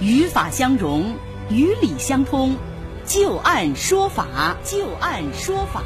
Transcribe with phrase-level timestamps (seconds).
[0.00, 1.16] 语法相融，
[1.50, 2.54] 语理相通，
[3.04, 5.82] 就按说法，就按说法。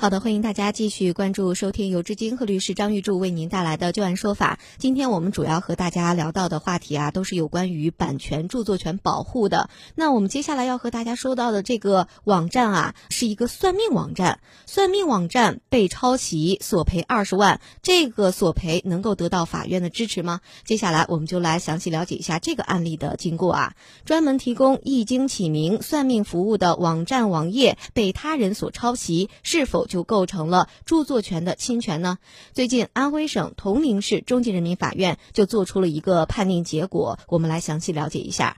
[0.00, 4.58] 好的，欢迎大家继续关注收听由志金和律师张玉柱为您带来的旧案说法。
[4.78, 9.68] 今天我们主要和大家聊到的话题啊，都是有关于版权、著作权保护的。
[9.94, 14.40] 那我们接下来要和大家说到的这个网站啊，是一个算命网站。
[14.64, 20.40] 算命网站被抄袭，索赔二十万，这个索赔能够得到法院的支持吗？
[20.64, 23.74] 接下来我们就来详细了解一下这个案例的经过啊。
[24.06, 29.88] 专门提供易经起名、算命服务的网站网页被他人所抄袭，是否？
[29.90, 32.16] 就构成了著作权的侵权呢？
[32.54, 38.56] 最近，安徽省铜陵市中级人民法院就做出了一个判定结果，我们来详细了解一下。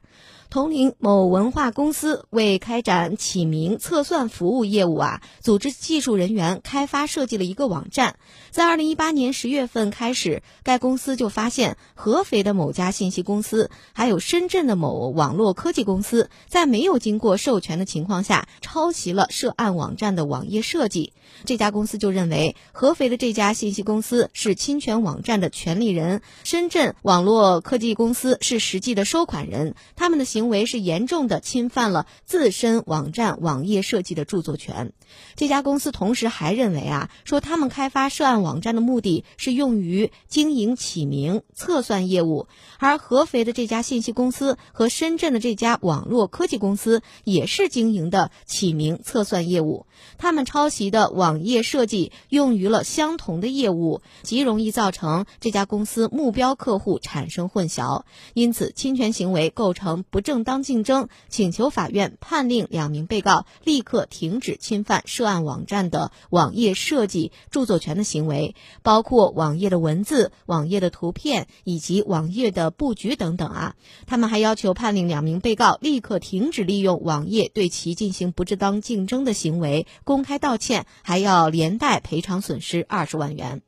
[0.52, 8.16] 铜陵某文化公司为开展起名测算服务业务啊，组织技术人员开发设计了一个网站。
[8.50, 21.14] 在二零一八年十月份开始，该公司就发现合肥的某家信息公司，还有深圳的某网络科技公司在没有经过授权的情况下，抄袭了涉案网站的网页设计。
[21.46, 30.41] 这家公司就认为，合肥的这家信息公司是侵权网站的权利人，深圳网络科技公司是实际的收款人，他们的行。
[30.42, 34.92] 行为是严重的侵犯了自身网站网页设计的著作权。
[35.36, 42.48] 这家公司同时还认为啊，说他们开发涉案网站的目的是用于经营起名测算业务，
[42.78, 49.86] 而合肥的这家信息公司和深圳的这家网络科技公司也是经营的起名测算业务。
[50.18, 58.02] 他们抄袭的网页设计用于了相同的业务，极容易造成这家公司目标客户产生混淆，
[58.34, 60.31] 因此侵权行为构成不正。
[60.32, 73.74] 正当竞争，请求法院判令两名被告立刻停止侵犯涉案网站的网页设计著作权的行为，包括网页的文字、网页的图片以及网页的布局等等啊。
[74.06, 83.60] 他们还要求判令两名被告立刻停止利用网页对其进行不正当竞争的行为，公开道歉，还要连带赔偿损失二十万元。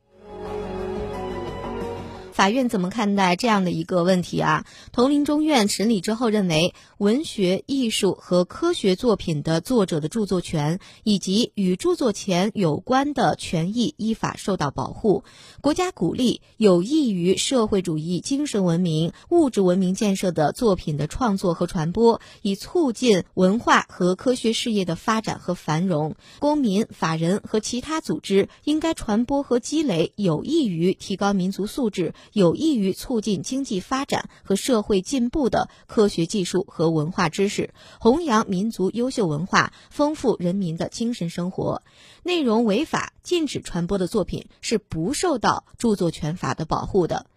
[2.35, 4.65] 法院怎么看待这样的一个问题啊？
[4.91, 15.23] 铜陵中院审理之后认为，文学艺术和科学作品的作者的著作权以及与著作权有关的权益依法受到保护。
[15.61, 26.15] 国家鼓励有益于社会主义精神文明、物质文明建设的作品的创作和传播，以促进文化和科学事业的发展和繁荣。
[26.39, 32.13] 公民、法人和其他组织应该传播和积累有益于提高民族素质。
[32.33, 41.81] 有益于促进经济发展和社会进步的科学技术和文化知识，弘扬民族优秀文化，丰富人民的精神生活。
[42.23, 47.27] 内容违法、禁止传播的作品是不受到著作权法的保护的。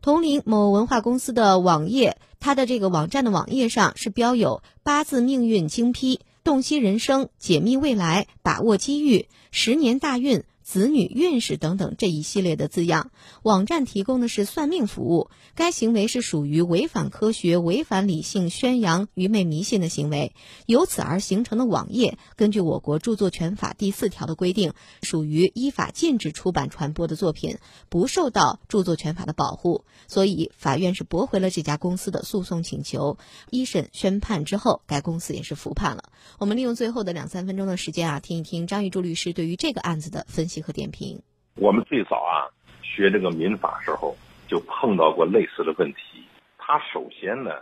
[0.00, 10.44] 铜陵某文化公司的网页，它的这个网站的网页上是标有“八字命运精批”“洞悉人生”“解密未来”“把握机遇”“十年大运”。
[10.68, 13.10] 子女运势等等这一系列的字样，
[13.42, 20.34] 网站提供的是算命服务，该行为是属于违反科学、违反理性、宣扬愚昧迷信的行为。
[20.66, 27.56] 由此而形成的网页，根据我国著作权法第四条的规定，属于依法禁止出版传播的作品，
[27.88, 29.86] 不受到著作权法的保护。
[30.06, 33.16] 所以，法院是驳回了这家公司的诉讼请求。
[33.48, 36.12] 一审宣判之后，该公司也是服判了。
[36.36, 40.57] 我们利用最后的两三分钟的时间啊，听一听张玉柱律师对于这个案子的分析。
[40.60, 41.20] 和点评，
[41.56, 42.48] 我们最早啊
[42.82, 46.22] 学这个民法时候就碰到过类似的问题。
[46.58, 47.52] 它首先呢，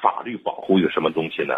[0.00, 1.54] 法律保护一个什么东西呢？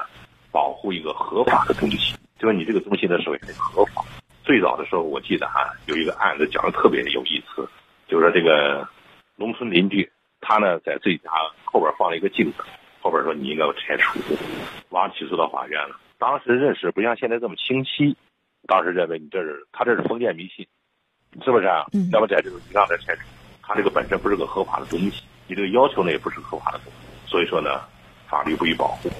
[0.51, 4.03] 保护一个合法的东西，就是你这个东西呢，首先合法。
[4.43, 7.69] 最早的时候，我记得哈有一个案子讲的特别有意思，
[8.07, 8.89] 就是说这个
[9.37, 10.11] 农村邻居
[10.41, 11.31] 他呢在自己家
[11.65, 12.65] 后边放了一个镜子，
[13.03, 14.19] 后边说你应该要拆除，
[14.89, 16.01] 完起诉到法院了。
[16.17, 18.17] 当时认识不像现在这么清晰，
[18.69, 20.65] 当时认为你这是他这是封建迷信。
[21.45, 21.85] 是不是啊？
[22.11, 23.21] 那么在这个你让他拆除，
[23.63, 27.83] 他这个本身不是个合法的东西，你这个要求呢也不是合法的东西，所以说呢，
[28.27, 29.11] 法律不予保护。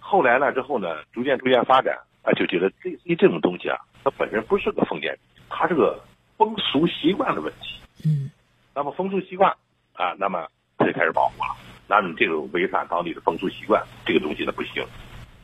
[0.00, 5.16] 后来呢之后呢，逐渐逐渐发展，啊，就觉得类似于这种东西啊，它本身不是个封建，
[5.48, 6.02] 它是个
[6.36, 7.80] 风俗习惯的问题。
[8.04, 8.28] 嗯。
[8.74, 9.48] 那么风俗习惯
[9.92, 11.56] 啊，那么他就开始保护了。
[11.86, 14.84] 那你这个违反当地的风俗习惯，这个东西呢不行。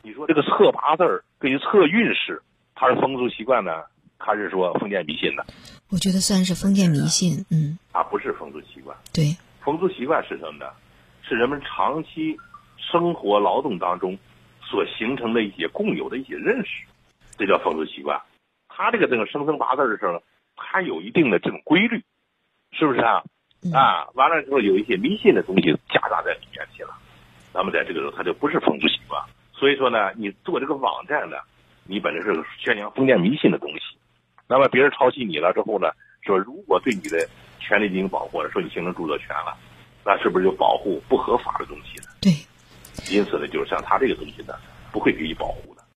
[0.01, 2.41] 你说这个测八字儿跟测运势，
[2.75, 3.71] 它是风俗习惯呢？
[4.17, 5.45] 还是说封建迷信的？
[5.91, 8.95] 我觉得算是封建迷信，嗯，它不是风俗习惯。
[9.13, 10.71] 对，风俗习惯是什么呢？
[11.21, 12.37] 是人们长期
[12.77, 14.17] 生活劳动当中
[14.61, 16.85] 所形成的一些共有的一些认识，
[17.37, 18.21] 这叫风俗习惯。
[18.69, 20.23] 他这个这个生辰八字的时候，
[20.55, 22.01] 他有一定的这种规律，
[22.71, 23.23] 是不是啊？
[23.65, 26.95] 嗯啊，完了之后有一些迷信的东西夹杂在里面去了，
[27.53, 29.21] 那么在这个时候它就不是风俗习惯。
[29.53, 31.37] 所以说呢，你做这个网站呢，
[31.85, 33.97] 你本来是宣扬封建迷信的东西，
[34.47, 35.89] 那么别人抄袭你了之后呢，
[36.21, 37.27] 说如果对你的
[37.59, 39.57] 权利进行保护了，说你形成著作权了，
[40.05, 42.09] 那是不是就保护不合法的东西呢？
[42.21, 42.31] 对。
[43.11, 44.53] 因此呢，就是像他这个东西呢，
[44.91, 45.72] 不会给予保护。